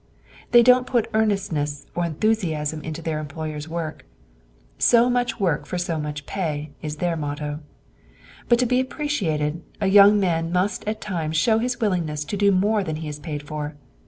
They 0.49 0.63
don't 0.63 0.87
put 0.87 1.07
earnestness 1.13 1.85
or 1.93 2.05
enthusiasm 2.05 2.81
into 2.81 3.03
their 3.03 3.19
employer's 3.19 3.67
work. 3.69 4.03
So 4.79 5.11
much 5.11 5.39
work 5.39 5.67
for 5.67 5.77
so 5.77 5.99
much 5.99 6.25
pay, 6.25 6.71
is 6.81 6.95
their 6.95 7.15
motto. 7.15 7.59
But 8.49 8.57
to 8.57 8.65
be 8.65 8.79
appreciated, 8.79 9.61
a 9.79 9.85
young 9.85 10.19
man 10.19 10.51
must 10.51 10.87
at 10.87 11.01
times 11.01 11.37
show 11.37 11.59
his 11.59 11.79
willingness 11.79 12.25
to 12.25 12.35
do 12.35 12.51
more 12.51 12.83
than 12.83 12.95
he 12.95 13.09
is 13.09 13.19
paid 13.19 13.43
for. 13.47 13.75